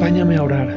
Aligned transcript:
Acompáñame 0.00 0.36
a 0.36 0.42
orar. 0.42 0.68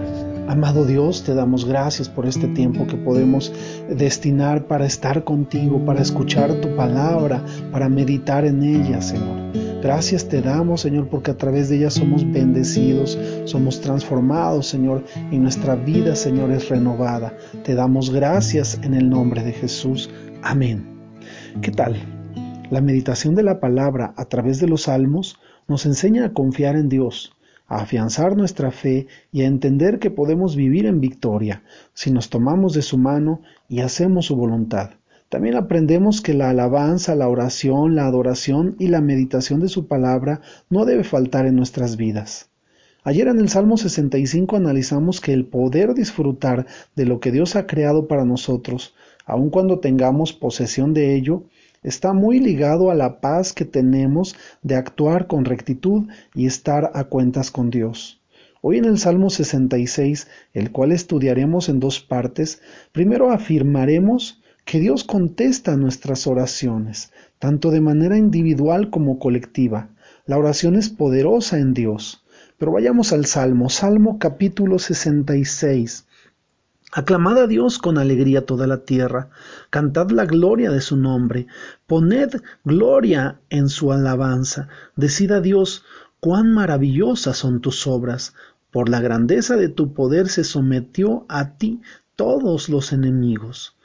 Amado 0.49 0.85
Dios, 0.85 1.23
te 1.23 1.33
damos 1.33 1.63
gracias 1.63 2.09
por 2.09 2.25
este 2.25 2.45
tiempo 2.49 2.85
que 2.85 2.97
podemos 2.97 3.53
destinar 3.87 4.67
para 4.67 4.85
estar 4.85 5.23
contigo, 5.23 5.79
para 5.85 6.01
escuchar 6.01 6.59
tu 6.59 6.75
palabra, 6.75 7.41
para 7.71 7.87
meditar 7.87 8.43
en 8.43 8.61
ella, 8.61 9.01
Señor. 9.01 9.53
Gracias 9.81 10.27
te 10.27 10.41
damos, 10.41 10.81
Señor, 10.81 11.07
porque 11.07 11.31
a 11.31 11.37
través 11.37 11.69
de 11.69 11.77
ella 11.77 11.89
somos 11.89 12.29
bendecidos, 12.33 13.17
somos 13.45 13.79
transformados, 13.79 14.67
Señor, 14.67 15.05
y 15.31 15.37
nuestra 15.37 15.75
vida, 15.75 16.17
Señor, 16.17 16.51
es 16.51 16.67
renovada. 16.67 17.33
Te 17.63 17.75
damos 17.75 18.09
gracias 18.09 18.77
en 18.83 18.93
el 18.93 19.09
nombre 19.09 19.41
de 19.41 19.53
Jesús. 19.53 20.09
Amén. 20.41 20.85
¿Qué 21.61 21.71
tal? 21.71 21.95
La 22.69 22.81
meditación 22.81 23.35
de 23.35 23.43
la 23.43 23.61
palabra 23.61 24.13
a 24.17 24.25
través 24.25 24.59
de 24.59 24.67
los 24.67 24.81
salmos 24.81 25.39
nos 25.69 25.85
enseña 25.85 26.25
a 26.25 26.33
confiar 26.33 26.75
en 26.75 26.89
Dios, 26.89 27.33
a 27.67 27.77
afianzar 27.77 28.35
nuestra 28.35 28.71
fe 28.71 29.07
y 29.31 29.41
a 29.41 29.47
entender 29.47 29.99
que 29.99 30.11
podemos 30.11 30.55
vivir 30.55 30.85
en 30.85 31.01
victoria 31.01 31.63
si 31.93 32.11
nos 32.11 32.29
tomamos 32.29 32.73
de 32.73 32.81
su 32.81 32.97
mano 32.97 33.41
y 33.69 33.81
hacemos 33.81 34.25
su 34.25 34.35
voluntad. 34.35 34.91
También 35.29 35.55
aprendemos 35.55 36.21
que 36.21 36.35
la 36.35 36.51
alabanza, 36.51 37.15
la 37.15 37.27
oración, 37.27 37.95
la 37.95 38.05
adoración 38.05 38.75
y 38.77 38.89
la 38.89 39.01
meditación 39.01 39.59
de 39.61 39.67
su 39.67 39.87
palabra 39.87 40.41
no 40.69 40.85
debe 40.85 41.03
faltar 41.03 41.47
en 41.47 41.55
nuestras 41.55 41.97
vidas. 41.97 42.51
Ayer 43.03 43.27
en 43.27 43.39
el 43.39 43.49
Salmo 43.49 43.75
65 43.75 44.55
analizamos 44.55 45.19
que 45.19 45.33
el 45.33 45.45
poder 45.45 45.93
disfrutar 45.93 46.67
de 46.95 47.05
lo 47.05 47.19
que 47.19 47.31
Dios 47.31 47.55
ha 47.55 47.67
creado 47.67 48.07
para 48.07 48.25
nosotros, 48.25 48.93
aun 49.25 49.49
cuando 49.49 49.79
tengamos 49.79 50.33
posesión 50.33 50.93
de 50.93 51.15
ello, 51.15 51.43
está 51.83 52.13
muy 52.13 52.39
ligado 52.39 52.89
a 52.89 52.95
la 52.95 53.21
paz 53.21 53.53
que 53.53 53.65
tenemos 53.65 54.35
de 54.61 54.75
actuar 54.75 55.27
con 55.27 55.45
rectitud 55.45 56.07
y 56.33 56.45
estar 56.45 56.91
a 56.93 57.03
cuentas 57.05 57.51
con 57.51 57.69
Dios. 57.69 58.21
Hoy 58.61 58.77
en 58.77 58.85
el 58.85 58.97
Salmo 58.97 59.29
66, 59.29 60.27
el 60.53 60.71
cual 60.71 60.93
estudiaremos 60.93 61.67
en 61.67 61.79
dos 61.79 61.99
partes, 61.99 62.61
primero 62.93 63.31
afirmaremos 63.31 64.41
que 64.65 64.79
Dios 64.79 65.03
contesta 65.03 65.75
nuestras 65.75 66.27
oraciones, 66.27 67.11
tanto 67.39 67.71
de 67.71 67.81
manera 67.81 68.17
individual 68.17 68.89
como 68.89 69.19
colectiva. 69.19 69.89
La 70.25 70.37
oración 70.37 70.75
es 70.77 70.89
poderosa 70.89 71.59
en 71.59 71.73
Dios. 71.73 72.23
Pero 72.57 72.71
vayamos 72.71 73.11
al 73.11 73.25
Salmo, 73.25 73.69
Salmo 73.69 74.19
capítulo 74.19 74.79
66. 74.79 76.05
Aclamad 76.95 77.39
a 77.39 77.47
Dios 77.47 77.79
con 77.79 77.97
alegría 77.97 78.45
toda 78.45 78.67
la 78.67 78.85
tierra, 78.85 79.29
cantad 79.71 80.11
la 80.11 80.25
gloria 80.25 80.69
de 80.69 80.79
su 80.79 80.95
nombre, 80.95 81.47
poned 81.87 82.35
gloria 82.63 83.39
en 83.49 83.67
su 83.67 83.91
alabanza, 83.91 84.67
decid 84.95 85.31
a 85.31 85.41
Dios, 85.41 85.83
cuán 86.19 86.53
maravillosas 86.53 87.37
son 87.37 87.61
tus 87.61 87.87
obras, 87.87 88.35
por 88.69 88.89
la 88.89 89.01
grandeza 89.01 89.57
de 89.57 89.69
tu 89.69 89.95
poder 89.95 90.29
se 90.29 90.43
sometió 90.43 91.25
a 91.29 91.57
ti 91.57 91.81
todos 92.15 92.69
los 92.69 92.93
enemigos. 92.93 93.75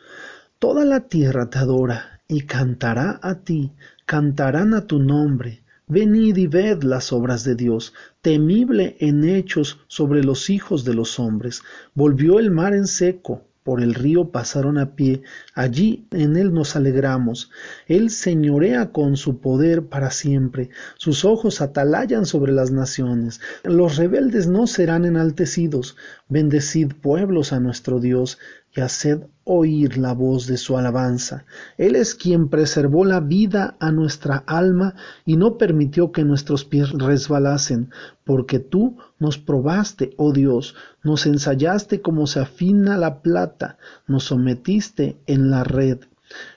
Toda 0.59 0.85
la 0.85 1.09
tierra 1.09 1.49
te 1.49 1.61
adora 1.61 2.21
y 2.29 2.43
cantará 2.43 3.21
a 3.23 3.37
ti, 3.37 3.73
cantarán 4.05 4.75
a 4.75 4.87
tu 4.87 4.99
nombre. 4.99 5.63
Venid 5.91 6.37
y 6.37 6.47
ved 6.47 6.83
las 6.83 7.15
obras 7.15 7.45
de 7.45 7.55
Dios, 7.55 7.95
temible 8.21 8.99
en 9.01 9.25
hechos 9.25 9.81
sobre 9.89 10.23
los 10.23 10.51
hijos 10.51 10.85
de 10.85 10.93
los 10.93 11.19
hombres. 11.19 11.63
Volvió 11.95 12.39
el 12.39 12.51
mar 12.51 12.75
en 12.75 12.87
seco, 12.87 13.49
por 13.63 13.83
el 13.83 13.95
río 13.95 14.31
pasaron 14.31 14.77
a 14.77 14.95
pie, 14.97 15.23
allí 15.55 16.07
en 16.11 16.37
él 16.37 16.53
nos 16.53 16.77
alegramos. 16.77 17.51
Él 17.87 18.11
señorea 18.11 18.93
con 18.93 19.17
su 19.17 19.41
poder 19.41 19.87
para 19.87 20.11
siempre, 20.11 20.69
sus 20.97 21.25
ojos 21.25 21.63
atalayan 21.63 22.27
sobre 22.27 22.53
las 22.53 22.71
naciones. 22.71 23.41
Los 23.65 23.97
rebeldes 23.97 24.47
no 24.47 24.67
serán 24.67 25.07
enaltecidos. 25.07 25.97
Bendecid 26.29 26.93
pueblos 27.01 27.55
a 27.55 27.61
nuestro 27.61 27.99
Dios 27.99 28.39
haced 28.83 29.23
oír 29.45 29.97
la 29.97 30.13
voz 30.13 30.47
de 30.47 30.59
su 30.59 30.77
alabanza. 30.77 31.45
Él 31.79 31.97
es 31.97 32.15
quien 32.15 32.49
preservó 32.49 33.05
la 33.05 33.21
vida 33.21 33.77
a 33.81 33.91
nuestra 33.91 34.45
alma 34.47 34.95
y 35.25 35.37
no 35.37 35.57
permitió 35.57 36.13
que 36.13 36.25
nuestros 36.25 36.65
pies 36.65 36.91
resbalasen, 36.91 37.91
porque 38.25 38.59
tú 38.59 38.99
nos 39.19 39.39
probaste, 39.39 40.11
oh 40.19 40.33
Dios, 40.33 40.75
nos 41.03 41.25
ensayaste 41.25 42.03
como 42.03 42.27
se 42.27 42.41
afina 42.41 42.99
la 42.99 43.23
plata, 43.23 43.79
nos 44.07 44.25
sometiste 44.25 45.17
en 45.27 45.51
la 45.51 45.65
red. 45.65 46.01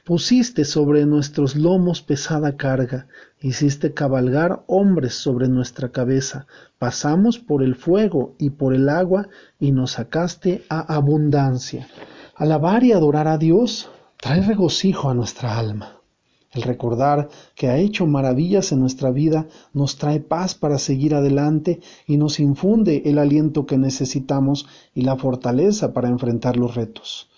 Pusiste 0.03 0.65
sobre 0.65 1.05
nuestros 1.05 1.55
lomos 1.55 2.01
pesada 2.01 2.57
carga, 2.57 3.07
hiciste 3.41 3.93
cabalgar 3.93 4.63
hombres 4.67 5.15
sobre 5.15 5.47
nuestra 5.47 5.89
cabeza, 5.89 6.45
pasamos 6.77 7.39
por 7.39 7.63
el 7.63 7.75
fuego 7.75 8.35
y 8.37 8.51
por 8.51 8.73
el 8.73 8.87
agua, 8.87 9.27
y 9.59 9.71
nos 9.71 9.91
sacaste 9.91 10.63
a 10.69 10.93
abundancia. 10.93 11.87
Alabar 12.35 12.83
y 12.83 12.91
adorar 12.91 13.27
a 13.27 13.37
Dios 13.37 13.89
trae 14.17 14.41
regocijo 14.41 15.09
a 15.09 15.13
nuestra 15.13 15.57
alma. 15.57 15.97
El 16.53 16.63
recordar 16.63 17.29
que 17.55 17.69
ha 17.69 17.77
hecho 17.77 18.05
maravillas 18.05 18.73
en 18.73 18.81
nuestra 18.81 19.09
vida 19.09 19.47
nos 19.73 19.97
trae 19.97 20.19
paz 20.19 20.53
para 20.53 20.77
seguir 20.77 21.15
adelante 21.15 21.79
y 22.05 22.17
nos 22.17 22.39
infunde 22.41 23.03
el 23.05 23.19
aliento 23.19 23.65
que 23.65 23.77
necesitamos 23.77 24.67
y 24.93 25.03
la 25.03 25.15
fortaleza 25.15 25.93
para 25.93 26.09
enfrentar 26.09 26.57
los 26.57 26.75
retos. 26.75 27.30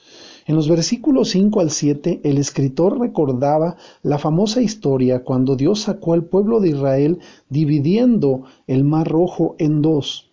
En 0.45 0.55
los 0.55 0.67
versículos 0.67 1.29
5 1.29 1.61
al 1.61 1.71
7, 1.71 2.21
el 2.23 2.37
escritor 2.37 2.99
recordaba 2.99 3.77
la 4.01 4.17
famosa 4.17 4.61
historia 4.61 5.23
cuando 5.23 5.55
Dios 5.55 5.81
sacó 5.81 6.13
al 6.13 6.25
pueblo 6.25 6.59
de 6.59 6.69
Israel 6.69 7.19
dividiendo 7.49 8.43
el 8.67 8.83
mar 8.83 9.07
rojo 9.07 9.55
en 9.57 9.81
dos. 9.81 10.31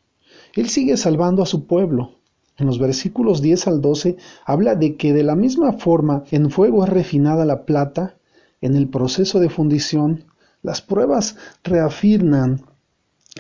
Él 0.55 0.69
sigue 0.69 0.97
salvando 0.97 1.43
a 1.43 1.47
su 1.47 1.67
pueblo. 1.67 2.17
En 2.59 2.67
los 2.67 2.79
versículos 2.79 3.41
10 3.41 3.69
al 3.69 3.81
12 3.81 4.17
habla 4.45 4.75
de 4.75 4.97
que 4.97 5.13
de 5.13 5.23
la 5.23 5.37
misma 5.37 5.75
forma 5.75 6.25
en 6.31 6.51
fuego 6.51 6.85
es 6.85 6.91
refinada 6.91 7.45
la 7.45 7.65
plata, 7.65 8.17
en 8.61 8.77
el 8.77 8.89
proceso 8.89 9.39
de 9.39 9.49
fundición, 9.49 10.25
las 10.63 10.83
pruebas 10.83 11.37
reafirman 11.65 12.63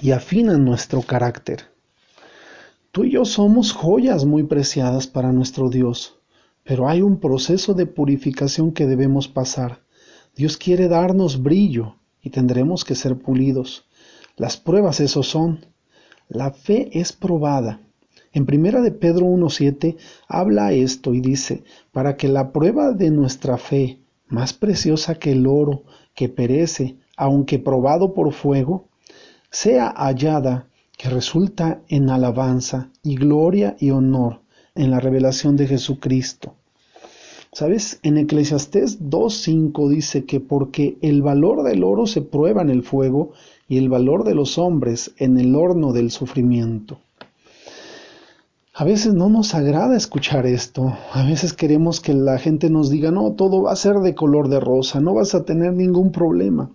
y 0.01 0.13
afinan 0.13 0.65
nuestro 0.65 1.03
carácter. 1.03 1.65
Tú 2.93 3.05
y 3.05 3.11
yo 3.11 3.25
somos 3.25 3.73
joyas 3.73 4.25
muy 4.25 4.45
preciadas 4.45 5.07
para 5.07 5.33
nuestro 5.33 5.69
Dios. 5.69 6.20
Pero 6.65 6.89
hay 6.89 7.03
un 7.03 7.19
proceso 7.19 7.75
de 7.75 7.87
purificación 7.87 8.73
que 8.73 8.87
debemos 8.87 9.29
pasar. 9.29 9.81
Dios 10.37 10.57
quiere 10.57 10.89
darnos 10.89 11.43
brillo 11.43 11.97
y 12.23 12.31
tendremos 12.31 12.85
que 12.85 12.95
ser 12.95 13.17
pulidos. 13.17 13.87
Las 14.37 14.57
pruebas 14.57 15.01
eso 15.01 15.23
son. 15.23 15.67
La 16.29 16.53
fe 16.53 16.91
es 16.99 17.13
probada. 17.13 17.81
En 18.33 18.47
primera 18.47 18.81
de 18.81 18.93
Pedro 18.93 19.27
1.7 19.27 19.97
habla 20.29 20.73
esto 20.73 21.15
y 21.15 21.21
dice, 21.21 21.65
para 21.91 22.17
que 22.17 22.29
la 22.29 22.53
prueba 22.53 22.93
de 22.93 23.11
nuestra 23.11 23.59
fe, 23.59 23.99
más 24.29 24.53
preciosa 24.53 25.17
que 25.17 25.33
el 25.33 25.47
oro, 25.47 25.83
que 26.15 26.29
perece, 26.29 26.97
aunque 27.17 27.59
probado 27.59 28.15
por 28.15 28.33
fuego, 28.33 28.89
sea 29.51 29.93
hallada 29.97 30.69
que 30.97 31.09
resulta 31.09 31.83
en 31.89 32.11
alabanza 32.11 32.91
y 33.03 33.17
gloria 33.17 33.77
y 33.81 33.91
honor 33.91 34.43
en 34.75 34.91
la 34.91 35.01
revelación 35.01 35.57
de 35.57 35.67
Jesucristo. 35.67 36.55
¿Sabes? 37.53 37.99
En 38.05 38.17
Eclesiastés 38.17 39.01
2.5 39.01 39.89
dice 39.89 40.25
que 40.25 40.39
porque 40.39 40.97
el 41.03 41.23
valor 41.23 41.65
del 41.65 41.83
oro 41.83 42.07
se 42.07 42.23
prueba 42.23 42.63
en 42.63 42.71
el 42.71 42.85
fuego 42.85 43.33
y 43.69 43.79
el 43.79 43.89
valor 43.89 44.23
de 44.25 44.35
los 44.35 44.57
hombres 44.57 45.13
en 45.17 45.39
el 45.39 45.57
horno 45.57 45.93
del 45.93 46.13
sufrimiento. 46.13 47.01
A 48.81 48.85
veces 48.85 49.13
no 49.13 49.29
nos 49.29 49.55
agrada 49.55 49.95
escuchar 49.95 50.47
esto. 50.47 50.97
A 51.13 51.23
veces 51.27 51.53
queremos 51.53 52.01
que 52.01 52.15
la 52.15 52.39
gente 52.39 52.71
nos 52.71 52.89
diga, 52.89 53.11
no, 53.11 53.33
todo 53.33 53.65
va 53.65 53.73
a 53.73 53.77
ser 53.77 53.97
de 53.97 54.15
color 54.15 54.49
de 54.49 54.59
rosa, 54.59 55.03
no 55.03 55.13
vas 55.13 55.35
a 55.35 55.45
tener 55.45 55.75
ningún 55.75 56.13
problema. 56.13 56.71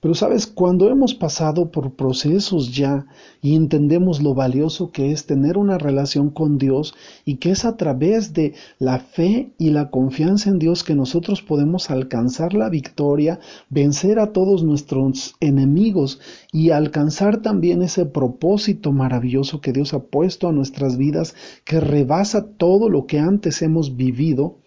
Pero 0.00 0.14
sabes, 0.14 0.46
cuando 0.46 0.88
hemos 0.88 1.14
pasado 1.14 1.72
por 1.72 1.94
procesos 1.94 2.72
ya 2.72 3.06
y 3.42 3.56
entendemos 3.56 4.22
lo 4.22 4.34
valioso 4.34 4.92
que 4.92 5.10
es 5.10 5.26
tener 5.26 5.58
una 5.58 5.78
relación 5.78 6.30
con 6.30 6.58
Dios 6.58 6.94
y 7.24 7.38
que 7.38 7.50
es 7.50 7.64
a 7.64 7.76
través 7.76 8.32
de 8.32 8.54
la 8.78 9.00
fe 9.00 9.50
y 9.58 9.70
la 9.70 9.90
confianza 9.90 10.50
en 10.50 10.60
Dios 10.60 10.84
que 10.84 10.94
nosotros 10.94 11.42
podemos 11.42 11.90
alcanzar 11.90 12.54
la 12.54 12.68
victoria, 12.68 13.40
vencer 13.68 14.20
a 14.20 14.32
todos 14.32 14.62
nuestros 14.62 15.34
enemigos 15.40 16.20
y 16.52 16.70
alcanzar 16.70 17.42
también 17.42 17.82
ese 17.82 18.06
propósito 18.06 18.92
maravilloso 18.92 19.60
que 19.60 19.72
Dios 19.72 19.94
ha 19.94 20.04
puesto 20.04 20.46
a 20.46 20.52
nuestras 20.52 20.96
vidas 20.96 21.34
que 21.64 21.80
rebasa 21.80 22.46
todo 22.56 22.88
lo 22.88 23.06
que 23.06 23.18
antes 23.18 23.62
hemos 23.62 23.96
vivido, 23.96 24.58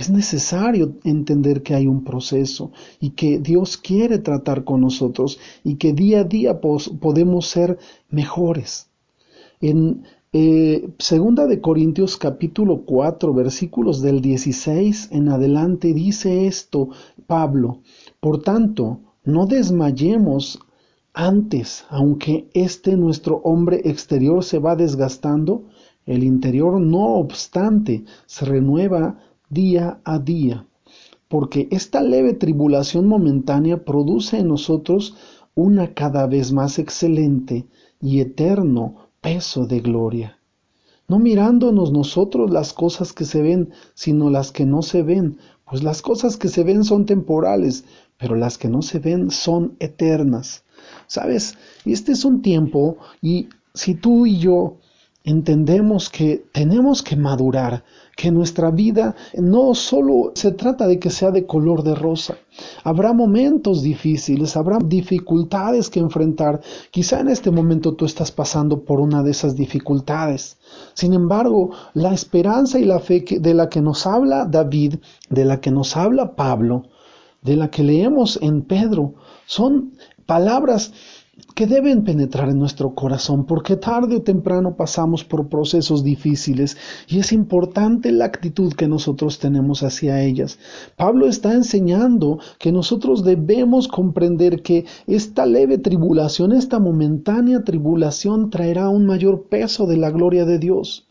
es 0.00 0.08
necesario 0.08 0.94
entender 1.04 1.62
que 1.62 1.74
hay 1.74 1.86
un 1.86 2.04
proceso 2.04 2.72
y 3.00 3.10
que 3.10 3.38
Dios 3.38 3.76
quiere 3.76 4.18
tratar 4.18 4.64
con 4.64 4.80
nosotros 4.80 5.38
y 5.62 5.74
que 5.74 5.92
día 5.92 6.20
a 6.20 6.24
día 6.24 6.58
podemos 6.58 7.48
ser 7.48 7.78
mejores. 8.08 8.88
En 9.60 10.04
eh, 10.32 10.88
segunda 10.98 11.46
de 11.46 11.60
Corintios 11.60 12.16
capítulo 12.16 12.86
4 12.86 13.34
versículos 13.34 14.00
del 14.00 14.22
16 14.22 15.10
en 15.12 15.28
adelante 15.28 15.92
dice 15.92 16.46
esto 16.46 16.88
Pablo, 17.26 17.80
por 18.20 18.42
tanto, 18.42 19.00
no 19.24 19.44
desmayemos 19.44 20.60
Antes, 21.12 21.84
aunque 21.88 22.48
este 22.54 22.96
nuestro 22.96 23.42
hombre 23.42 23.82
exterior 23.84 24.44
se 24.44 24.60
va 24.60 24.76
desgastando, 24.76 25.64
el 26.10 26.24
interior 26.24 26.80
no 26.80 27.14
obstante 27.14 28.04
se 28.26 28.44
renueva 28.44 29.20
día 29.48 30.00
a 30.02 30.18
día, 30.18 30.66
porque 31.28 31.68
esta 31.70 32.02
leve 32.02 32.34
tribulación 32.34 33.06
momentánea 33.06 33.84
produce 33.84 34.38
en 34.38 34.48
nosotros 34.48 35.16
una 35.54 35.94
cada 35.94 36.26
vez 36.26 36.50
más 36.50 36.80
excelente 36.80 37.68
y 38.00 38.18
eterno 38.18 39.10
peso 39.20 39.66
de 39.66 39.78
gloria. 39.78 40.40
No 41.06 41.20
mirándonos 41.20 41.92
nosotros 41.92 42.50
las 42.50 42.72
cosas 42.72 43.12
que 43.12 43.24
se 43.24 43.40
ven, 43.40 43.70
sino 43.94 44.30
las 44.30 44.50
que 44.50 44.66
no 44.66 44.82
se 44.82 45.04
ven, 45.04 45.38
pues 45.64 45.84
las 45.84 46.02
cosas 46.02 46.36
que 46.36 46.48
se 46.48 46.64
ven 46.64 46.82
son 46.82 47.06
temporales, 47.06 47.84
pero 48.16 48.34
las 48.34 48.58
que 48.58 48.68
no 48.68 48.82
se 48.82 48.98
ven 48.98 49.30
son 49.30 49.76
eternas. 49.78 50.64
¿Sabes? 51.06 51.54
Este 51.84 52.10
es 52.10 52.24
un 52.24 52.42
tiempo 52.42 52.96
y 53.22 53.48
si 53.74 53.94
tú 53.94 54.26
y 54.26 54.38
yo 54.38 54.78
entendemos 55.24 56.08
que 56.08 56.44
tenemos 56.52 57.02
que 57.02 57.16
madurar, 57.16 57.84
que 58.16 58.30
nuestra 58.30 58.70
vida 58.70 59.14
no 59.34 59.74
solo 59.74 60.32
se 60.34 60.52
trata 60.52 60.86
de 60.86 60.98
que 60.98 61.10
sea 61.10 61.30
de 61.30 61.46
color 61.46 61.82
de 61.82 61.94
rosa. 61.94 62.36
Habrá 62.84 63.12
momentos 63.12 63.82
difíciles, 63.82 64.56
habrá 64.56 64.78
dificultades 64.84 65.88
que 65.88 66.00
enfrentar. 66.00 66.60
Quizá 66.90 67.20
en 67.20 67.28
este 67.28 67.50
momento 67.50 67.94
tú 67.94 68.04
estás 68.04 68.30
pasando 68.30 68.84
por 68.84 69.00
una 69.00 69.22
de 69.22 69.30
esas 69.30 69.56
dificultades. 69.56 70.58
Sin 70.94 71.14
embargo, 71.14 71.70
la 71.94 72.12
esperanza 72.12 72.78
y 72.78 72.84
la 72.84 73.00
fe 73.00 73.24
de 73.40 73.54
la 73.54 73.68
que 73.68 73.80
nos 73.80 74.06
habla 74.06 74.44
David, 74.44 74.96
de 75.28 75.44
la 75.44 75.60
que 75.60 75.70
nos 75.70 75.96
habla 75.96 76.34
Pablo, 76.34 76.84
de 77.42 77.56
la 77.56 77.70
que 77.70 77.82
leemos 77.82 78.38
en 78.42 78.62
Pedro, 78.62 79.14
son 79.46 79.92
palabras 80.26 80.92
que 81.54 81.66
deben 81.66 82.04
penetrar 82.04 82.48
en 82.48 82.58
nuestro 82.58 82.94
corazón, 82.94 83.44
porque 83.44 83.76
tarde 83.76 84.16
o 84.16 84.22
temprano 84.22 84.76
pasamos 84.76 85.24
por 85.24 85.48
procesos 85.48 86.02
difíciles 86.04 86.76
y 87.08 87.18
es 87.18 87.32
importante 87.32 88.12
la 88.12 88.24
actitud 88.24 88.72
que 88.72 88.88
nosotros 88.88 89.38
tenemos 89.38 89.82
hacia 89.82 90.22
ellas. 90.22 90.58
Pablo 90.96 91.26
está 91.26 91.52
enseñando 91.52 92.38
que 92.58 92.72
nosotros 92.72 93.24
debemos 93.24 93.88
comprender 93.88 94.62
que 94.62 94.86
esta 95.06 95.46
leve 95.46 95.78
tribulación, 95.78 96.52
esta 96.52 96.78
momentánea 96.78 97.64
tribulación 97.64 98.50
traerá 98.50 98.88
un 98.88 99.06
mayor 99.06 99.48
peso 99.48 99.86
de 99.86 99.96
la 99.96 100.10
gloria 100.10 100.44
de 100.44 100.58
Dios. 100.58 101.09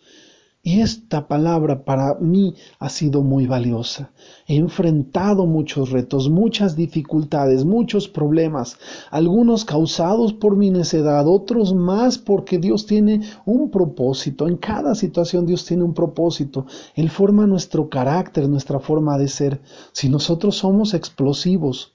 Y 0.61 0.81
esta 0.81 1.25
palabra 1.25 1.85
para 1.85 2.15
mí 2.15 2.53
ha 2.79 2.89
sido 2.89 3.21
muy 3.21 3.47
valiosa. 3.47 4.11
He 4.45 4.57
enfrentado 4.57 5.45
muchos 5.45 5.89
retos, 5.89 6.29
muchas 6.29 6.75
dificultades, 6.75 7.63
muchos 7.63 8.09
problemas, 8.09 8.77
algunos 9.09 9.63
causados 9.63 10.33
por 10.33 10.57
mi 10.57 10.69
necedad, 10.69 11.25
otros 11.27 11.73
más 11.73 12.17
porque 12.17 12.57
Dios 12.57 12.85
tiene 12.85 13.21
un 13.45 13.71
propósito. 13.71 14.49
En 14.49 14.57
cada 14.57 14.95
situación 14.95 15.45
Dios 15.45 15.63
tiene 15.63 15.83
un 15.83 15.93
propósito. 15.93 16.65
Él 16.93 17.09
forma 17.09 17.47
nuestro 17.47 17.87
carácter, 17.87 18.49
nuestra 18.49 18.81
forma 18.81 19.17
de 19.17 19.29
ser. 19.29 19.61
Si 19.93 20.09
nosotros 20.09 20.57
somos 20.57 20.93
explosivos, 20.93 21.93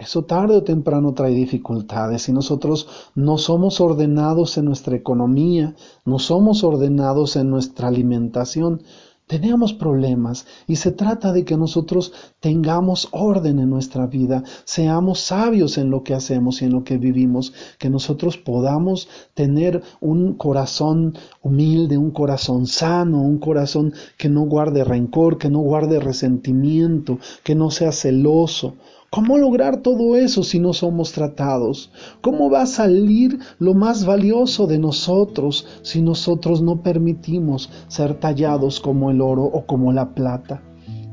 eso 0.00 0.24
tarde 0.24 0.56
o 0.56 0.64
temprano 0.64 1.12
trae 1.12 1.34
dificultades. 1.34 2.22
Si 2.22 2.32
nosotros 2.32 2.88
no 3.14 3.36
somos 3.36 3.82
ordenados 3.82 4.56
en 4.56 4.64
nuestra 4.64 4.96
economía, 4.96 5.74
no 6.06 6.18
somos 6.18 6.64
ordenados 6.64 7.36
en 7.36 7.50
nuestra 7.50 7.88
alimentación, 7.88 8.82
tenemos 9.26 9.74
problemas 9.74 10.46
y 10.66 10.76
se 10.76 10.90
trata 10.90 11.32
de 11.32 11.44
que 11.44 11.56
nosotros 11.56 12.12
tengamos 12.40 13.08
orden 13.12 13.60
en 13.60 13.70
nuestra 13.70 14.06
vida, 14.06 14.42
seamos 14.64 15.20
sabios 15.20 15.78
en 15.78 15.90
lo 15.90 16.02
que 16.02 16.14
hacemos 16.14 16.62
y 16.62 16.64
en 16.64 16.72
lo 16.72 16.82
que 16.82 16.96
vivimos, 16.96 17.52
que 17.78 17.90
nosotros 17.90 18.38
podamos 18.38 19.06
tener 19.34 19.82
un 20.00 20.32
corazón 20.32 21.16
humilde, 21.42 21.96
un 21.96 22.10
corazón 22.10 22.66
sano, 22.66 23.20
un 23.22 23.38
corazón 23.38 23.92
que 24.18 24.28
no 24.28 24.46
guarde 24.46 24.82
rencor, 24.82 25.38
que 25.38 25.50
no 25.50 25.60
guarde 25.60 26.00
resentimiento, 26.00 27.18
que 27.44 27.54
no 27.54 27.70
sea 27.70 27.92
celoso, 27.92 28.74
¿Cómo 29.12 29.38
lograr 29.38 29.78
todo 29.78 30.14
eso 30.14 30.44
si 30.44 30.60
no 30.60 30.72
somos 30.72 31.10
tratados? 31.10 31.90
¿Cómo 32.20 32.48
va 32.48 32.62
a 32.62 32.66
salir 32.66 33.40
lo 33.58 33.74
más 33.74 34.06
valioso 34.06 34.68
de 34.68 34.78
nosotros 34.78 35.66
si 35.82 36.00
nosotros 36.00 36.62
no 36.62 36.80
permitimos 36.80 37.70
ser 37.88 38.14
tallados 38.20 38.78
como 38.78 39.10
el 39.10 39.20
oro 39.20 39.42
o 39.42 39.66
como 39.66 39.92
la 39.92 40.14
plata? 40.14 40.62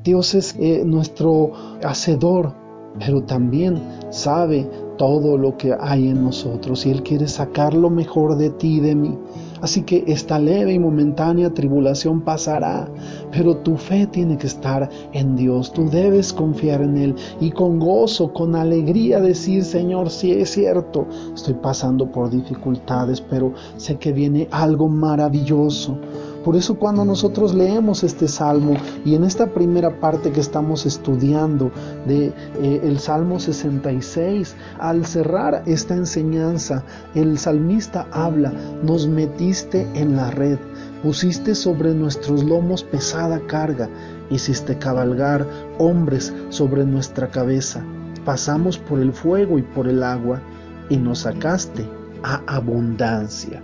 Dios 0.04 0.36
es 0.36 0.56
eh, 0.60 0.84
nuestro 0.86 1.54
hacedor, 1.84 2.54
pero 3.00 3.24
también 3.24 3.82
sabe 4.12 4.70
todo 5.00 5.36
lo 5.36 5.58
que 5.58 5.76
hay 5.80 6.10
en 6.10 6.24
nosotros 6.24 6.86
y 6.86 6.92
Él 6.92 7.02
quiere 7.02 7.28
sacar 7.28 7.74
lo 7.74 7.90
mejor 7.90 8.38
de 8.38 8.52
ti 8.52 8.76
y 8.76 8.80
de 8.80 8.94
mí. 8.94 9.18
Así 9.62 9.82
que 9.84 10.04
esta 10.08 10.40
leve 10.40 10.74
y 10.74 10.80
momentánea 10.80 11.54
tribulación 11.54 12.22
pasará, 12.22 12.90
pero 13.32 13.58
tu 13.58 13.78
fe 13.78 14.08
tiene 14.08 14.38
que 14.38 14.48
estar 14.48 14.90
en 15.14 15.36
Dios. 15.36 15.72
Tú 15.74 15.90
debes 15.90 16.34
confiar 16.34 16.82
en 16.82 16.98
Él 16.98 17.16
y 17.40 17.52
con 17.52 17.80
gozo, 17.80 18.34
con 18.34 18.56
alegría 18.56 19.20
decir, 19.20 19.64
Señor, 19.64 20.10
si 20.10 20.32
es 20.32 20.52
cierto, 20.52 21.08
estoy 21.34 21.56
pasando 21.56 22.12
por 22.12 22.30
dificultades, 22.30 23.22
pero 23.22 23.54
sé 23.78 23.98
que 23.98 24.12
viene 24.12 24.48
algo 24.52 24.88
maravilloso 24.88 25.98
por 26.44 26.56
eso 26.56 26.76
cuando 26.76 27.04
nosotros 27.04 27.54
leemos 27.54 28.04
este 28.04 28.28
salmo 28.28 28.76
y 29.06 29.16
en 29.16 29.24
esta 29.24 29.48
primera 29.54 30.00
parte 30.00 30.32
que 30.32 30.40
estamos 30.40 30.86
estudiando 30.86 31.72
de 32.06 32.28
eh, 32.62 32.82
el 32.84 33.00
Salmo 33.00 33.40
66, 33.40 34.56
al 34.80 35.06
cerrar 35.06 35.64
esta 35.66 35.96
enseñanza, 35.96 36.84
el 37.16 37.38
salmista 37.38 38.08
habla, 38.12 38.54
nos 38.84 39.08
metiste 39.08 39.88
en 39.94 40.16
la 40.16 40.32
red, 40.32 40.58
pusiste 41.04 41.56
sobre 41.56 41.94
nuestros 41.94 42.44
lomos 42.44 42.84
pesada 42.84 43.40
carga, 43.48 43.90
hiciste 44.30 44.78
cabalgar 44.78 45.46
hombres 45.78 46.34
sobre 46.50 46.86
nuestra 46.86 47.28
cabeza, 47.28 47.84
pasamos 48.26 48.78
por 48.78 49.00
el 49.00 49.14
fuego 49.14 49.58
y 49.58 49.62
por 49.62 49.88
el 49.88 50.04
agua 50.04 50.42
y 50.90 50.98
nos 50.98 51.20
sacaste 51.20 51.88
a 52.24 52.42
abundancia. 52.48 53.62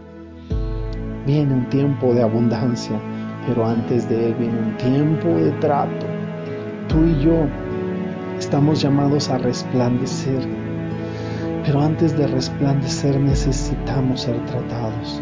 Viene 1.26 1.54
un 1.54 1.70
tiempo 1.70 2.14
de 2.14 2.22
abundancia, 2.22 3.00
pero 3.48 3.66
antes 3.66 4.10
de 4.10 4.28
él 4.28 4.36
viene 4.36 4.60
un 4.60 4.78
tiempo 4.78 5.30
de 5.30 5.52
trato. 5.54 6.06
Tú 6.90 7.04
y 7.06 7.24
yo 7.24 7.48
estamos 8.38 8.82
llamados 8.82 9.30
a 9.30 9.38
resplandecer, 9.38 10.46
pero 11.66 11.82
antes 11.82 12.18
de 12.18 12.28
resplandecer 12.28 13.20
necesitamos 13.20 14.22
ser 14.22 14.38
tratados. 14.46 15.22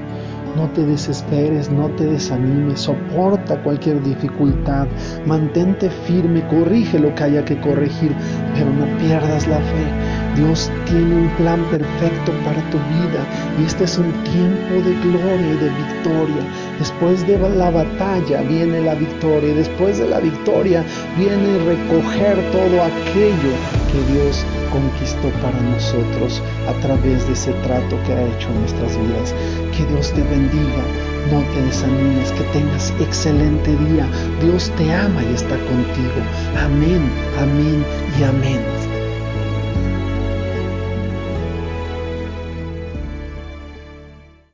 No 0.56 0.70
te 0.70 0.86
desesperes, 0.86 1.70
no 1.70 1.88
te 1.90 2.06
desanimes, 2.06 2.82
soporta 2.82 3.62
cualquier 3.64 4.02
dificultad, 4.04 4.88
mantente 5.26 5.90
firme, 5.90 6.46
corrige 6.48 7.00
lo 7.00 7.14
que 7.16 7.24
haya 7.24 7.46
que 7.46 7.60
corregir, 7.62 8.16
pero 8.54 8.72
no 8.72 8.86
pierdas 8.98 9.48
la 9.48 9.60
fe 9.60 10.22
Dios 10.36 10.72
tiene 10.86 11.14
un 11.14 11.30
plan 11.36 11.62
perfecto 11.70 12.32
para 12.46 12.62
tu 12.70 12.78
vida 12.78 13.26
y 13.60 13.66
este 13.66 13.84
es 13.84 13.98
un 13.98 14.12
tiempo 14.24 14.76
de 14.76 14.96
gloria 15.02 15.54
y 15.54 15.58
de 15.58 15.70
victoria. 15.70 16.44
Después 16.80 17.28
de 17.28 17.38
la 17.38 17.70
batalla 17.70 18.42
viene 18.44 18.82
la 18.82 18.96
victoria 18.96 19.52
y 19.52 19.56
después 19.56 19.98
de 19.98 20.08
la 20.08 20.20
victoria 20.20 20.86
viene 21.18 21.58
recoger 21.66 22.38
todo 22.52 22.82
aquello 22.82 23.54
que 23.92 24.14
Dios 24.14 24.46
conquistó 24.72 25.30
para 25.42 25.60
nosotros 25.62 26.42
a 26.68 26.74
través 26.82 27.28
de 27.28 27.34
ese 27.34 27.52
trato 27.64 27.98
que 28.06 28.14
ha 28.14 28.24
hecho 28.24 28.50
en 28.50 28.62
nuestras 28.62 28.98
vidas. 28.98 29.36
Que 29.76 29.86
Dios 29.86 30.12
te 30.14 30.24
bendiga, 30.24 30.84
no 31.32 31.42
te 31.54 31.62
desanimes, 31.62 32.32
que 32.32 32.44
tengas 32.52 32.92
excelente 33.00 33.76
día. 33.90 34.08
Dios 34.42 34.72
te 34.78 34.92
ama 34.94 35.24
y 35.24 35.34
está 35.34 35.56
contigo. 35.58 36.22
Amén, 36.58 37.02
amén 37.40 37.86
y 38.20 38.24
amén. 38.24 38.81